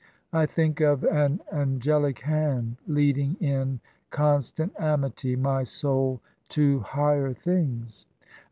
I 0.33 0.47
think 0.47 0.79
of 0.81 1.03
an 1.03 1.41
angelic 1.51 2.21
hand 2.21 2.77
leading 2.87 3.35
in 3.35 3.79
constant 4.09 4.73
amity 4.79 5.35
my 5.35 5.61
soul 5.61 6.21
to 6.49 6.79
higher 6.79 7.33
things. 7.35 8.07